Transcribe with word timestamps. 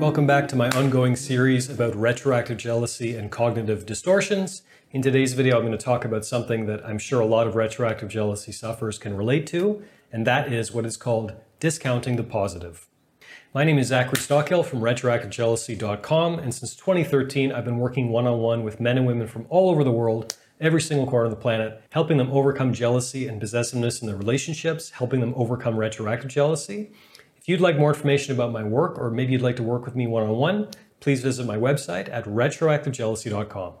Welcome 0.00 0.26
back 0.26 0.48
to 0.48 0.56
my 0.56 0.70
ongoing 0.70 1.16
series 1.16 1.68
about 1.68 1.94
retroactive 1.94 2.56
jealousy 2.56 3.14
and 3.14 3.30
cognitive 3.30 3.84
distortions. 3.84 4.62
In 4.90 5.02
today's 5.02 5.34
video, 5.34 5.56
I'm 5.58 5.66
going 5.66 5.76
to 5.76 5.84
talk 5.84 6.06
about 6.06 6.24
something 6.24 6.64
that 6.64 6.82
I'm 6.86 6.98
sure 6.98 7.20
a 7.20 7.26
lot 7.26 7.46
of 7.46 7.56
retroactive 7.56 8.08
jealousy 8.08 8.52
sufferers 8.52 8.98
can 8.98 9.14
relate 9.14 9.46
to, 9.48 9.82
and 10.10 10.26
that 10.26 10.50
is 10.50 10.72
what 10.72 10.86
is 10.86 10.96
called 10.96 11.34
discounting 11.60 12.16
the 12.16 12.24
positive. 12.24 12.88
My 13.52 13.64
name 13.64 13.78
is 13.78 13.88
Zachary 13.88 14.18
Stockill 14.18 14.64
from 14.64 14.80
retroactivejealousy.com, 14.80 16.38
and 16.38 16.54
since 16.54 16.74
2013, 16.74 17.52
I've 17.52 17.66
been 17.66 17.76
working 17.76 18.08
one 18.08 18.26
on 18.26 18.38
one 18.38 18.64
with 18.64 18.80
men 18.80 18.96
and 18.96 19.06
women 19.06 19.26
from 19.26 19.44
all 19.50 19.68
over 19.68 19.84
the 19.84 19.92
world, 19.92 20.38
every 20.62 20.80
single 20.80 21.06
corner 21.06 21.24
of 21.24 21.30
the 21.30 21.36
planet, 21.36 21.82
helping 21.90 22.16
them 22.16 22.30
overcome 22.30 22.72
jealousy 22.72 23.26
and 23.26 23.40
possessiveness 23.40 24.00
in 24.00 24.06
their 24.06 24.16
relationships, 24.16 24.90
helping 24.90 25.20
them 25.20 25.34
overcome 25.36 25.76
retroactive 25.76 26.30
jealousy. 26.30 26.92
If 27.36 27.48
you'd 27.48 27.60
like 27.60 27.76
more 27.76 27.92
information 27.92 28.32
about 28.32 28.52
my 28.52 28.62
work, 28.62 28.98
or 28.98 29.10
maybe 29.10 29.32
you'd 29.32 29.42
like 29.42 29.56
to 29.56 29.62
work 29.64 29.84
with 29.84 29.96
me 29.96 30.06
one 30.06 30.22
on 30.22 30.36
one, 30.36 30.68
please 31.00 31.20
visit 31.20 31.44
my 31.44 31.56
website 31.56 32.08
at 32.08 32.24
retroactivejealousy.com. 32.24 33.74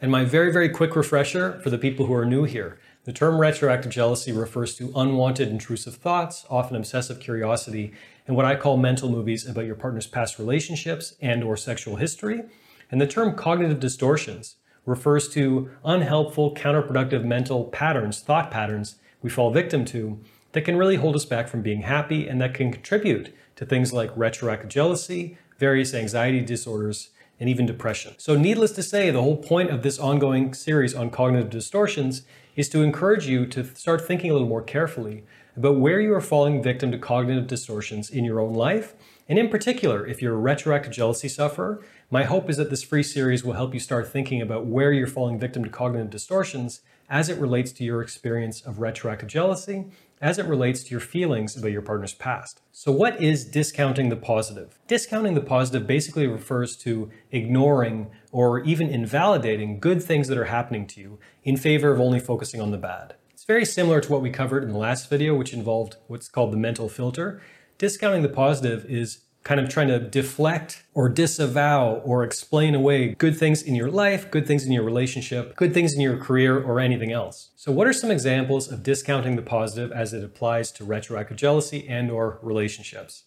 And 0.00 0.10
my 0.10 0.24
very, 0.24 0.50
very 0.52 0.70
quick 0.70 0.96
refresher 0.96 1.60
for 1.60 1.68
the 1.68 1.76
people 1.76 2.06
who 2.06 2.14
are 2.14 2.24
new 2.24 2.44
here. 2.44 2.78
The 3.04 3.12
term 3.12 3.38
retroactive 3.38 3.92
jealousy 3.92 4.32
refers 4.32 4.74
to 4.76 4.92
unwanted 4.94 5.48
intrusive 5.48 5.96
thoughts, 5.96 6.46
often 6.48 6.76
obsessive 6.76 7.20
curiosity, 7.20 7.92
and 8.26 8.36
what 8.36 8.46
I 8.46 8.56
call 8.56 8.76
mental 8.76 9.10
movies 9.10 9.46
about 9.46 9.66
your 9.66 9.74
partner's 9.74 10.06
past 10.06 10.38
relationships 10.38 11.14
and 11.20 11.44
or 11.44 11.56
sexual 11.56 11.96
history. 11.96 12.42
And 12.90 13.00
the 13.00 13.06
term 13.06 13.34
cognitive 13.34 13.80
distortions 13.80 14.56
refers 14.88 15.28
to 15.28 15.70
unhelpful, 15.84 16.54
counterproductive 16.54 17.24
mental 17.24 17.64
patterns, 17.64 18.20
thought 18.20 18.50
patterns 18.50 18.96
we 19.20 19.28
fall 19.28 19.50
victim 19.50 19.84
to 19.84 20.18
that 20.52 20.62
can 20.62 20.76
really 20.76 20.96
hold 20.96 21.14
us 21.14 21.24
back 21.24 21.48
from 21.48 21.60
being 21.60 21.82
happy 21.82 22.26
and 22.26 22.40
that 22.40 22.54
can 22.54 22.72
contribute 22.72 23.34
to 23.56 23.66
things 23.66 23.92
like 23.92 24.10
retroactive 24.16 24.70
jealousy, 24.70 25.36
various 25.58 25.92
anxiety 25.92 26.40
disorders, 26.40 27.10
and 27.38 27.48
even 27.48 27.66
depression. 27.66 28.14
So, 28.16 28.34
needless 28.34 28.72
to 28.72 28.82
say, 28.82 29.10
the 29.10 29.22
whole 29.22 29.36
point 29.36 29.70
of 29.70 29.82
this 29.82 29.98
ongoing 29.98 30.54
series 30.54 30.94
on 30.94 31.10
cognitive 31.10 31.50
distortions 31.50 32.22
is 32.56 32.68
to 32.70 32.82
encourage 32.82 33.26
you 33.26 33.46
to 33.46 33.64
start 33.76 34.06
thinking 34.06 34.30
a 34.30 34.32
little 34.32 34.48
more 34.48 34.62
carefully 34.62 35.24
about 35.56 35.78
where 35.78 36.00
you 36.00 36.14
are 36.14 36.20
falling 36.20 36.62
victim 36.62 36.90
to 36.92 36.98
cognitive 36.98 37.46
distortions 37.46 38.10
in 38.10 38.24
your 38.24 38.40
own 38.40 38.54
life. 38.54 38.94
And 39.28 39.38
in 39.38 39.50
particular, 39.50 40.06
if 40.06 40.22
you're 40.22 40.34
a 40.34 40.38
retroactive 40.38 40.92
jealousy 40.92 41.28
sufferer, 41.28 41.84
my 42.10 42.24
hope 42.24 42.48
is 42.48 42.56
that 42.56 42.70
this 42.70 42.82
free 42.82 43.02
series 43.02 43.44
will 43.44 43.52
help 43.52 43.74
you 43.74 43.80
start 43.80 44.08
thinking 44.08 44.40
about 44.40 44.66
where 44.66 44.92
you're 44.92 45.06
falling 45.06 45.38
victim 45.38 45.62
to 45.64 45.70
cognitive 45.70 46.08
distortions 46.08 46.80
as 47.10 47.28
it 47.28 47.38
relates 47.38 47.72
to 47.72 47.84
your 47.84 48.00
experience 48.00 48.62
of 48.62 48.80
retroactive 48.80 49.28
jealousy 49.28 49.86
as 50.20 50.38
it 50.38 50.46
relates 50.46 50.82
to 50.82 50.90
your 50.90 51.00
feelings 51.00 51.56
about 51.56 51.70
your 51.70 51.82
partner's 51.82 52.14
past. 52.14 52.60
So, 52.72 52.90
what 52.90 53.22
is 53.22 53.44
discounting 53.44 54.08
the 54.08 54.16
positive? 54.16 54.78
Discounting 54.88 55.34
the 55.34 55.40
positive 55.40 55.86
basically 55.86 56.26
refers 56.26 56.76
to 56.78 57.10
ignoring 57.30 58.10
or 58.32 58.60
even 58.60 58.88
invalidating 58.88 59.78
good 59.78 60.02
things 60.02 60.28
that 60.28 60.38
are 60.38 60.46
happening 60.46 60.86
to 60.88 61.00
you 61.00 61.18
in 61.44 61.56
favor 61.56 61.92
of 61.92 62.00
only 62.00 62.18
focusing 62.18 62.60
on 62.60 62.72
the 62.72 62.78
bad. 62.78 63.14
It's 63.30 63.44
very 63.44 63.64
similar 63.64 64.00
to 64.00 64.10
what 64.10 64.22
we 64.22 64.30
covered 64.30 64.64
in 64.64 64.70
the 64.70 64.78
last 64.78 65.08
video, 65.08 65.34
which 65.34 65.52
involved 65.52 65.96
what's 66.08 66.28
called 66.28 66.52
the 66.52 66.56
mental 66.56 66.88
filter. 66.88 67.40
Discounting 67.78 68.22
the 68.22 68.28
positive 68.28 68.84
is 68.86 69.20
kind 69.44 69.60
of 69.60 69.68
trying 69.68 69.86
to 69.86 70.00
deflect 70.00 70.82
or 70.94 71.08
disavow 71.08 72.02
or 72.04 72.24
explain 72.24 72.74
away 72.74 73.14
good 73.14 73.38
things 73.38 73.62
in 73.62 73.76
your 73.76 73.88
life, 73.88 74.28
good 74.32 74.48
things 74.48 74.66
in 74.66 74.72
your 74.72 74.82
relationship, 74.82 75.54
good 75.54 75.72
things 75.72 75.94
in 75.94 76.00
your 76.00 76.16
career, 76.16 76.60
or 76.60 76.80
anything 76.80 77.12
else. 77.12 77.50
So 77.54 77.70
what 77.70 77.86
are 77.86 77.92
some 77.92 78.10
examples 78.10 78.70
of 78.70 78.82
discounting 78.82 79.36
the 79.36 79.42
positive 79.42 79.92
as 79.92 80.12
it 80.12 80.24
applies 80.24 80.72
to 80.72 80.84
retroactive 80.84 81.36
jealousy 81.36 81.86
and 81.88 82.10
or 82.10 82.40
relationships? 82.42 83.22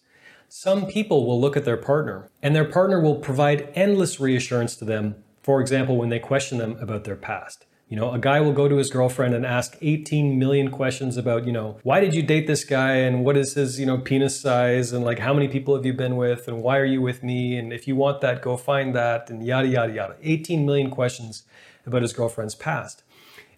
Some 0.50 0.84
people 0.84 1.26
will 1.26 1.40
look 1.40 1.56
at 1.56 1.64
their 1.64 1.78
partner 1.78 2.28
and 2.42 2.54
their 2.54 2.66
partner 2.66 3.00
will 3.00 3.16
provide 3.16 3.72
endless 3.74 4.20
reassurance 4.20 4.76
to 4.76 4.84
them, 4.84 5.14
for 5.42 5.62
example, 5.62 5.96
when 5.96 6.10
they 6.10 6.18
question 6.18 6.58
them 6.58 6.76
about 6.78 7.04
their 7.04 7.16
past. 7.16 7.64
You 7.92 7.96
know, 7.96 8.10
a 8.10 8.18
guy 8.18 8.40
will 8.40 8.54
go 8.54 8.68
to 8.68 8.76
his 8.78 8.88
girlfriend 8.88 9.34
and 9.34 9.44
ask 9.44 9.76
18 9.82 10.38
million 10.38 10.70
questions 10.70 11.18
about, 11.18 11.44
you 11.44 11.52
know, 11.52 11.76
why 11.82 12.00
did 12.00 12.14
you 12.14 12.22
date 12.22 12.46
this 12.46 12.64
guy 12.64 12.94
and 12.94 13.22
what 13.22 13.36
is 13.36 13.52
his, 13.52 13.78
you 13.78 13.84
know, 13.84 13.98
penis 13.98 14.40
size 14.40 14.94
and 14.94 15.04
like 15.04 15.18
how 15.18 15.34
many 15.34 15.46
people 15.46 15.76
have 15.76 15.84
you 15.84 15.92
been 15.92 16.16
with 16.16 16.48
and 16.48 16.62
why 16.62 16.78
are 16.78 16.86
you 16.86 17.02
with 17.02 17.22
me 17.22 17.58
and 17.58 17.70
if 17.70 17.86
you 17.86 17.94
want 17.94 18.22
that, 18.22 18.40
go 18.40 18.56
find 18.56 18.94
that 18.94 19.28
and 19.28 19.44
yada, 19.44 19.68
yada, 19.68 19.92
yada. 19.92 20.16
18 20.22 20.64
million 20.64 20.90
questions 20.90 21.42
about 21.84 22.00
his 22.00 22.14
girlfriend's 22.14 22.54
past. 22.54 23.02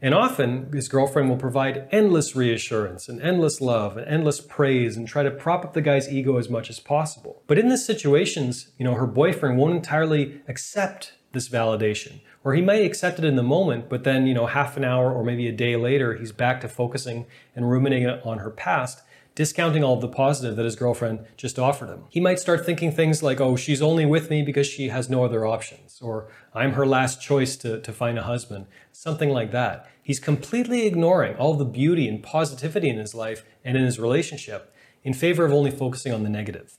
And 0.02 0.16
often 0.16 0.68
his 0.72 0.88
girlfriend 0.88 1.28
will 1.28 1.36
provide 1.36 1.86
endless 1.92 2.34
reassurance 2.34 3.08
and 3.08 3.22
endless 3.22 3.60
love 3.60 3.96
and 3.96 4.04
endless 4.08 4.40
praise 4.40 4.96
and 4.96 5.06
try 5.06 5.22
to 5.22 5.30
prop 5.30 5.64
up 5.64 5.74
the 5.74 5.80
guy's 5.80 6.12
ego 6.12 6.38
as 6.38 6.50
much 6.50 6.70
as 6.70 6.80
possible. 6.80 7.44
But 7.46 7.60
in 7.60 7.68
these 7.68 7.86
situations, 7.86 8.72
you 8.78 8.84
know, 8.84 8.94
her 8.94 9.06
boyfriend 9.06 9.58
won't 9.58 9.76
entirely 9.76 10.42
accept 10.48 11.12
this 11.34 11.48
validation 11.48 12.20
or 12.44 12.54
he 12.54 12.60
might 12.60 12.84
accept 12.84 13.18
it 13.18 13.24
in 13.24 13.36
the 13.36 13.42
moment, 13.42 13.88
but 13.88 14.04
then, 14.04 14.26
you 14.26 14.34
know, 14.34 14.46
half 14.46 14.76
an 14.76 14.84
hour 14.84 15.10
or 15.10 15.24
maybe 15.24 15.48
a 15.48 15.52
day 15.52 15.76
later, 15.76 16.14
he's 16.14 16.30
back 16.30 16.60
to 16.60 16.68
focusing 16.68 17.24
and 17.56 17.70
ruminating 17.70 18.06
on 18.06 18.38
her 18.38 18.50
past, 18.50 19.00
discounting 19.34 19.82
all 19.82 19.94
of 19.94 20.02
the 20.02 20.08
positive 20.08 20.54
that 20.54 20.66
his 20.66 20.76
girlfriend 20.76 21.24
just 21.38 21.58
offered 21.58 21.88
him. 21.88 22.04
He 22.10 22.20
might 22.20 22.38
start 22.38 22.64
thinking 22.64 22.92
things 22.92 23.22
like, 23.22 23.40
oh, 23.40 23.56
she's 23.56 23.80
only 23.80 24.04
with 24.04 24.28
me 24.28 24.42
because 24.42 24.66
she 24.66 24.90
has 24.90 25.08
no 25.08 25.24
other 25.24 25.46
options, 25.46 26.00
or 26.02 26.28
I'm 26.52 26.74
her 26.74 26.86
last 26.86 27.22
choice 27.22 27.56
to, 27.56 27.80
to 27.80 27.92
find 27.92 28.18
a 28.18 28.22
husband, 28.22 28.66
something 28.92 29.30
like 29.30 29.50
that. 29.52 29.88
He's 30.02 30.20
completely 30.20 30.86
ignoring 30.86 31.36
all 31.36 31.54
the 31.54 31.64
beauty 31.64 32.06
and 32.06 32.22
positivity 32.22 32.90
in 32.90 32.98
his 32.98 33.14
life 33.14 33.42
and 33.64 33.74
in 33.74 33.84
his 33.84 33.98
relationship 33.98 34.70
in 35.02 35.14
favor 35.14 35.46
of 35.46 35.52
only 35.52 35.70
focusing 35.70 36.12
on 36.12 36.24
the 36.24 36.28
negative. 36.28 36.76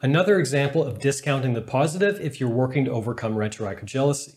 Another 0.00 0.38
example 0.38 0.84
of 0.84 1.00
discounting 1.00 1.54
the 1.54 1.60
positive 1.60 2.20
if 2.20 2.38
you're 2.38 2.48
working 2.48 2.84
to 2.84 2.92
overcome 2.92 3.34
retroactive 3.34 3.86
jealousy. 3.86 4.34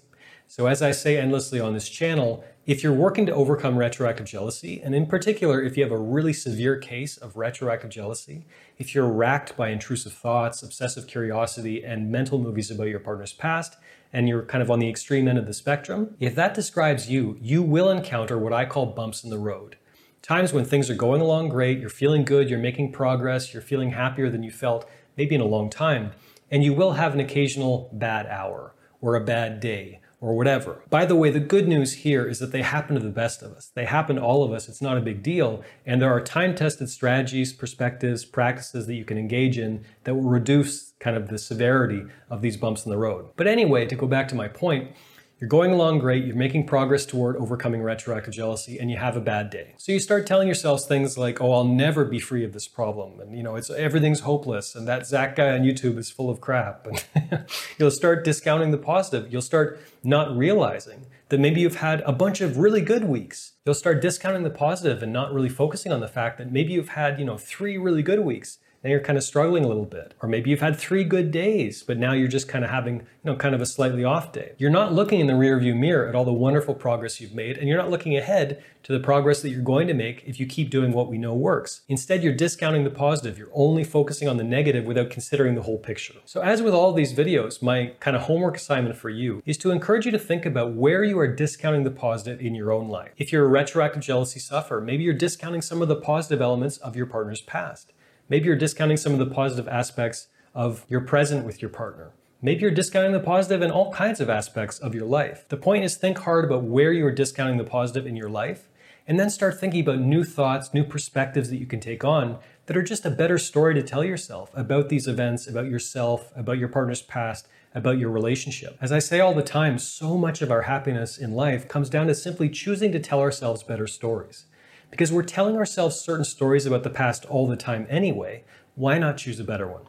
So, 0.48 0.66
as 0.66 0.82
I 0.82 0.90
say 0.90 1.18
endlessly 1.18 1.60
on 1.60 1.74
this 1.74 1.88
channel, 1.88 2.44
if 2.66 2.82
you're 2.82 2.92
working 2.92 3.28
to 3.28 3.36
overcome 3.36 3.78
retroactive 3.78 4.26
jealousy, 4.26 4.82
and 4.84 4.96
in 4.96 5.06
particular, 5.06 5.62
if 5.62 5.78
you 5.78 5.84
have 5.84 5.92
a 5.92 6.00
really 6.00 6.34
severe 6.34 6.78
case 6.78 7.16
of 7.16 7.38
retroactive 7.38 7.92
jealousy, 7.92 8.48
if 8.80 8.96
you're 8.96 9.08
racked 9.08 9.56
by 9.56 9.70
intrusive 9.70 10.14
thoughts, 10.14 10.64
obsessive 10.64 11.06
curiosity, 11.06 11.84
and 11.84 12.12
mental 12.12 12.40
movies 12.40 12.72
about 12.72 12.88
your 12.88 13.00
partner's 13.00 13.32
past, 13.32 13.78
and 14.12 14.28
you're 14.28 14.44
kind 14.44 14.64
of 14.64 14.72
on 14.72 14.80
the 14.80 14.90
extreme 14.90 15.28
end 15.28 15.38
of 15.38 15.46
the 15.46 15.54
spectrum, 15.54 16.16
if 16.20 16.34
that 16.34 16.56
describes 16.56 17.08
you, 17.08 17.38
you 17.40 17.62
will 17.62 17.92
encounter 17.92 18.36
what 18.36 18.52
I 18.52 18.66
call 18.66 18.88
bumps 18.88 19.24
in 19.24 19.30
the 19.30 19.38
road. 19.38 19.78
Times 20.22 20.54
when 20.54 20.66
things 20.66 20.90
are 20.90 20.96
going 20.96 21.20
along 21.20 21.50
great, 21.50 21.80
you're 21.80 21.90
feeling 21.90 22.24
good, 22.24 22.50
you're 22.50 22.60
making 22.60 22.92
progress, 22.92 23.54
you're 23.54 23.62
feeling 23.64 23.92
happier 23.92 24.30
than 24.30 24.44
you 24.44 24.52
felt 24.52 24.88
maybe 25.18 25.36
in 25.36 25.42
a 25.42 25.46
long 25.46 25.70
time, 25.70 26.12
and 26.50 26.64
you 26.64 26.74
will 26.74 26.94
have 26.94 27.14
an 27.14 27.20
occasional 27.20 27.90
bad 27.94 28.26
hour 28.28 28.76
or 29.00 29.16
a 29.16 29.24
bad 29.24 29.60
day 29.60 30.02
or 30.22 30.36
whatever. 30.36 30.84
By 30.90 31.06
the 31.06 31.16
way, 31.16 31.32
the 31.32 31.40
good 31.40 31.68
news 31.68 31.94
here 31.94 32.28
is 32.28 32.38
that 32.40 32.52
they 32.52 32.62
happen 32.62 32.96
to 32.96 33.02
the 33.02 33.10
best 33.10 33.42
of 33.42 33.54
us. 33.54 33.72
They 33.74 33.86
happen 33.86 34.18
to 34.18 34.22
all 34.22 34.44
of 34.44 34.52
us. 34.54 34.70
It's 34.70 34.82
not 34.82 34.98
a 34.98 35.02
big 35.02 35.24
deal. 35.24 35.64
And 35.84 36.00
there 36.00 36.14
are 36.14 36.22
time 36.22 36.54
tested 36.54 36.90
strategies, 36.90 37.52
perspectives, 37.52 38.24
practices 38.24 38.86
that 38.86 38.94
you 38.94 39.04
can 39.04 39.18
engage 39.18 39.58
in 39.58 39.84
that 40.04 40.14
will 40.14 40.30
reduce 40.30 40.94
kind 41.00 41.18
of 41.18 41.30
the 41.30 41.40
severity 41.40 42.04
of 42.30 42.44
these 42.44 42.56
bumps 42.56 42.86
in 42.86 42.92
the 42.92 43.00
road. 43.00 43.30
But 43.36 43.48
anyway, 43.48 43.88
to 43.88 43.96
go 43.96 44.06
back 44.06 44.28
to 44.28 44.36
my 44.36 44.48
point, 44.48 44.92
you're 45.42 45.48
going 45.48 45.72
along 45.72 45.98
great, 45.98 46.24
you're 46.24 46.36
making 46.36 46.68
progress 46.68 47.04
toward 47.04 47.36
overcoming 47.36 47.82
retroactive 47.82 48.32
jealousy, 48.32 48.78
and 48.78 48.92
you 48.92 48.98
have 48.98 49.18
a 49.18 49.20
bad 49.20 49.50
day. 49.50 49.74
So 49.78 49.92
you 49.92 50.00
start 50.00 50.28
telling 50.28 50.48
yourselves 50.48 50.86
things 50.86 51.18
like, 51.18 51.42
oh, 51.42 51.52
I'll 51.52 51.64
never 51.64 52.06
be 52.06 52.20
free 52.20 52.44
of 52.44 52.54
this 52.54 52.68
problem. 52.68 53.20
And 53.20 53.36
you 53.36 53.42
know, 53.42 53.56
it's 53.56 53.72
everything's 53.72 54.20
hopeless, 54.20 54.76
and 54.76 54.88
that 54.88 55.08
Zach 55.08 55.36
guy 55.36 55.50
on 55.50 55.62
YouTube 55.62 55.98
is 55.98 56.12
full 56.12 56.30
of 56.30 56.42
crap. 56.42 56.86
And 56.86 57.46
you'll 57.80 57.90
start 57.90 58.24
discounting 58.24 58.70
the 58.70 58.78
positive. 58.78 59.34
You'll 59.34 59.42
start 59.42 59.82
not 60.04 60.38
realizing 60.38 61.08
that 61.30 61.40
maybe 61.40 61.62
you've 61.62 61.78
had 61.78 62.02
a 62.02 62.12
bunch 62.12 62.42
of 62.42 62.60
really 62.60 62.82
good 62.82 63.06
weeks. 63.06 63.54
You'll 63.66 63.74
start 63.74 64.00
discounting 64.00 64.44
the 64.44 64.52
positive 64.52 65.02
and 65.02 65.12
not 65.12 65.34
really 65.34 65.50
focusing 65.50 65.92
on 65.92 66.02
the 66.02 66.08
fact 66.08 66.38
that 66.38 66.52
maybe 66.52 66.74
you've 66.74 66.90
had, 66.90 67.18
you 67.18 67.26
know, 67.26 67.40
three 67.40 67.80
really 67.80 68.04
good 68.04 68.20
weeks 68.20 68.60
now 68.84 68.90
you're 68.90 69.00
kind 69.00 69.18
of 69.18 69.24
struggling 69.24 69.64
a 69.64 69.68
little 69.68 69.86
bit. 69.86 70.16
Or 70.22 70.30
maybe 70.30 70.50
you've 70.50 70.62
had 70.62 70.76
three 70.76 71.04
good 71.04 71.32
days, 71.32 71.84
but 71.84 71.98
now 71.98 72.14
you're 72.14 72.28
just 72.28 72.48
kind 72.48 72.66
of 72.66 72.72
having, 72.72 72.96
you 72.96 73.06
know, 73.26 73.36
kind 73.36 73.54
of 73.54 73.62
a 73.62 73.66
slightly 73.66 74.04
off 74.04 74.32
day. 74.32 74.54
You're 74.58 74.72
not 74.72 74.94
looking 74.94 75.20
in 75.20 75.28
the 75.28 75.34
rearview 75.34 75.78
mirror 75.78 76.08
at 76.08 76.16
all 76.16 76.26
the 76.26 76.34
wonderful 76.34 76.74
progress 76.74 77.22
you've 77.22 77.36
made, 77.36 77.58
and 77.58 77.68
you're 77.68 77.78
not 77.78 77.92
looking 77.92 78.18
ahead 78.18 78.64
to 78.84 78.92
the 78.92 79.00
progress 79.00 79.44
that 79.44 79.50
you're 79.50 79.62
going 79.62 79.88
to 79.88 79.94
make 79.94 80.24
if 80.26 80.40
you 80.40 80.48
keep 80.48 80.72
doing 80.72 80.94
what 80.94 81.08
we 81.08 81.20
know 81.20 81.36
works. 81.36 81.82
Instead, 81.88 82.24
you're 82.24 82.34
discounting 82.34 82.84
the 82.84 82.90
positive. 82.90 83.38
You're 83.38 83.52
only 83.54 83.84
focusing 83.84 84.28
on 84.28 84.38
the 84.38 84.44
negative 84.44 84.86
without 84.86 85.12
considering 85.12 85.54
the 85.54 85.62
whole 85.62 85.78
picture. 85.78 86.16
So 86.26 86.42
as 86.42 86.64
with 86.64 86.74
all 86.74 86.92
these 86.92 87.14
videos, 87.14 87.62
my 87.62 87.94
kind 88.00 88.18
of 88.18 88.24
homework 88.24 88.58
assignment 88.58 88.98
for 88.98 89.12
you 89.12 89.44
is 89.46 89.58
to 89.60 89.70
encourage 89.70 90.08
you 90.08 90.12
to 90.12 90.20
think 90.20 90.48
about 90.48 90.74
where 90.74 91.04
you 91.04 91.20
are 91.20 91.28
discounting 91.28 91.84
the 91.84 91.92
positive 91.92 92.42
in 92.42 92.56
your 92.56 92.72
own 92.72 92.90
life. 92.90 93.12
If 93.18 93.32
you're 93.32 93.46
a 93.46 93.50
retroactive 93.50 94.02
jealousy 94.02 94.40
sufferer, 94.40 94.82
maybe 94.82 95.04
you're 95.04 95.14
discounting 95.14 95.62
some 95.62 95.84
of 95.84 95.88
the 95.88 95.96
positive 95.96 96.42
elements 96.42 96.78
of 96.78 96.96
your 96.96 97.06
partner's 97.06 97.42
past. 97.42 97.94
Maybe 98.32 98.46
you're 98.46 98.56
discounting 98.56 98.96
some 98.96 99.12
of 99.12 99.20
the 99.20 99.26
positive 99.26 99.68
aspects 99.68 100.30
of 100.56 100.86
your 100.88 101.02
present 101.02 101.46
with 101.46 101.62
your 101.62 101.68
partner. 101.68 102.14
Maybe 102.42 102.62
you're 102.62 102.72
discounting 102.72 103.12
the 103.12 103.20
positive 103.20 103.62
in 103.62 103.72
all 103.72 103.92
kinds 103.92 104.22
of 104.22 104.30
aspects 104.30 104.80
of 104.80 104.96
your 104.96 105.04
life. 105.04 105.44
The 105.50 105.58
point 105.58 105.84
is 105.84 105.98
think 105.98 106.20
hard 106.20 106.46
about 106.46 106.64
where 106.64 106.94
you 106.94 107.06
are 107.06 107.12
discounting 107.12 107.58
the 107.58 107.66
positive 107.66 108.08
in 108.08 108.16
your 108.16 108.30
life 108.30 108.70
and 109.06 109.20
then 109.20 109.30
start 109.30 109.60
thinking 109.60 109.82
about 109.82 110.00
new 110.00 110.24
thoughts, 110.24 110.74
new 110.74 110.86
perspectives 110.86 111.50
that 111.50 111.58
you 111.58 111.66
can 111.66 111.82
take 111.82 112.06
on 112.06 112.40
that 112.68 112.78
are 112.78 112.82
just 112.82 113.06
a 113.06 113.10
better 113.10 113.38
story 113.38 113.74
to 113.74 113.84
tell 113.84 114.02
yourself 114.02 114.50
about 114.54 114.88
these 114.88 115.10
events, 115.10 115.46
about 115.46 115.66
yourself, 115.66 116.32
about 116.34 116.58
your 116.58 116.70
partner's 116.70 117.02
past, 117.02 117.50
about 117.76 117.98
your 117.98 118.12
relationship. 118.12 118.78
As 118.80 118.94
I 118.94 119.00
say 119.00 119.20
all 119.20 119.34
the 119.34 119.44
time, 119.44 119.78
so 119.78 120.18
much 120.18 120.42
of 120.42 120.52
our 120.52 120.62
happiness 120.62 121.18
in 121.18 121.34
life 121.34 121.68
comes 121.68 121.90
down 121.90 122.08
to 122.08 122.16
simply 122.16 122.48
choosing 122.48 122.94
to 122.94 123.00
tell 123.02 123.20
ourselves 123.20 123.62
better 123.62 123.88
stories. 123.88 124.46
Because 124.92 125.12
we're 125.12 125.24
telling 125.24 125.56
ourselves 125.56 126.00
certain 126.00 126.26
stories 126.26 126.66
about 126.66 126.84
the 126.84 126.90
past 126.90 127.26
all 127.26 127.48
the 127.48 127.56
time 127.56 127.88
anyway, 127.90 128.44
why 128.76 129.00
not 129.00 129.18
choose 129.18 129.40
a 129.40 129.44
better 129.44 129.68
one? 129.68 129.84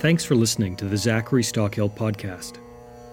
Thanks 0.00 0.24
for 0.24 0.34
listening 0.34 0.76
to 0.76 0.84
the 0.84 0.96
Zachary 0.96 1.42
Stockill 1.42 1.90
podcast. 1.96 2.58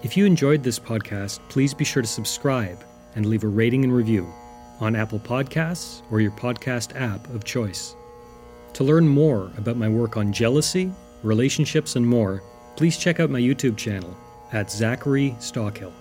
If 0.04 0.18
you 0.18 0.26
enjoyed 0.26 0.64
this 0.64 0.80
podcast, 0.80 1.40
please 1.48 1.74
be 1.74 1.86
sure 1.86 2.02
to 2.02 2.08
subscribe 2.08 2.84
and 3.16 3.26
leave 3.26 3.44
a 3.44 3.48
rating 3.48 3.84
and 3.84 3.94
review 3.94 4.28
on 4.80 4.96
Apple 4.96 5.20
Podcasts 5.20 6.02
or 6.12 6.20
your 6.20 6.32
podcast 6.32 7.00
app 7.00 7.28
of 7.30 7.46
choice. 7.46 7.96
To 8.74 8.84
learn 8.84 9.08
more 9.08 9.52
about 9.58 9.78
my 9.78 9.88
work 9.88 10.18
on 10.18 10.34
jealousy, 10.34 10.92
relationships, 11.22 11.96
and 11.96 12.06
more, 12.06 12.44
please 12.76 12.98
check 12.98 13.20
out 13.20 13.30
my 13.30 13.40
YouTube 13.40 13.78
channel 13.78 14.18
at 14.54 14.72
Zachary 14.72 15.36
Stockill. 15.40 15.92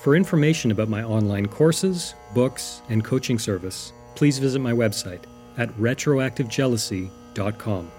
For 0.00 0.16
information 0.16 0.70
about 0.70 0.88
my 0.88 1.02
online 1.02 1.44
courses, 1.46 2.14
books, 2.34 2.80
and 2.88 3.04
coaching 3.04 3.38
service, 3.38 3.92
please 4.14 4.38
visit 4.38 4.60
my 4.60 4.72
website 4.72 5.24
at 5.58 5.68
retroactivejealousy.com. 5.70 7.90